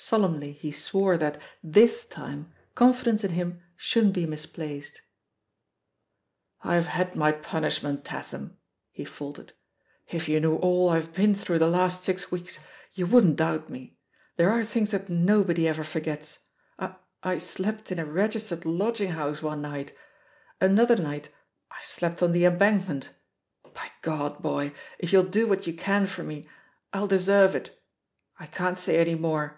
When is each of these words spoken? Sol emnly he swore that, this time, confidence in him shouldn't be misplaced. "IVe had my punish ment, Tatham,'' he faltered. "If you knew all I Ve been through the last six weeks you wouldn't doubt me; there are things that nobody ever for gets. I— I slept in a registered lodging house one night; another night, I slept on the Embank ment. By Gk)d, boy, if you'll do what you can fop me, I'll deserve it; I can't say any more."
Sol 0.00 0.20
emnly 0.20 0.54
he 0.54 0.70
swore 0.70 1.16
that, 1.16 1.40
this 1.60 2.06
time, 2.06 2.52
confidence 2.76 3.24
in 3.24 3.32
him 3.32 3.60
shouldn't 3.76 4.14
be 4.14 4.26
misplaced. 4.26 5.00
"IVe 6.62 6.86
had 6.86 7.16
my 7.16 7.32
punish 7.32 7.82
ment, 7.82 8.04
Tatham,'' 8.04 8.56
he 8.92 9.04
faltered. 9.04 9.54
"If 10.06 10.28
you 10.28 10.38
knew 10.38 10.54
all 10.54 10.88
I 10.90 11.00
Ve 11.00 11.10
been 11.10 11.34
through 11.34 11.58
the 11.58 11.66
last 11.68 12.04
six 12.04 12.30
weeks 12.30 12.60
you 12.94 13.06
wouldn't 13.08 13.38
doubt 13.38 13.70
me; 13.70 13.98
there 14.36 14.50
are 14.50 14.64
things 14.64 14.92
that 14.92 15.08
nobody 15.08 15.66
ever 15.66 15.82
for 15.82 15.98
gets. 15.98 16.44
I— 16.78 16.94
I 17.24 17.38
slept 17.38 17.90
in 17.90 17.98
a 17.98 18.06
registered 18.06 18.64
lodging 18.64 19.10
house 19.10 19.42
one 19.42 19.60
night; 19.62 19.96
another 20.60 20.94
night, 20.94 21.28
I 21.72 21.80
slept 21.82 22.22
on 22.22 22.30
the 22.30 22.44
Embank 22.44 22.86
ment. 22.86 23.10
By 23.74 23.90
Gk)d, 24.04 24.40
boy, 24.42 24.72
if 25.00 25.12
you'll 25.12 25.24
do 25.24 25.48
what 25.48 25.66
you 25.66 25.74
can 25.74 26.06
fop 26.06 26.24
me, 26.24 26.46
I'll 26.92 27.08
deserve 27.08 27.56
it; 27.56 27.76
I 28.38 28.46
can't 28.46 28.78
say 28.78 29.00
any 29.00 29.16
more." 29.16 29.56